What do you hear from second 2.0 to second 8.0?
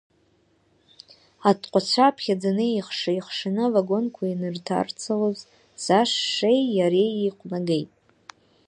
ԥхьаӡаны еихша-еихшаны авагонқәа ианырҭарцалоз, Са-шеи иареи еиҟәнагеит.